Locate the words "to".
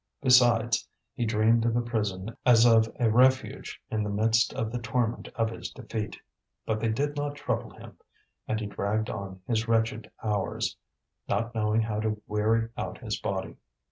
11.99-12.19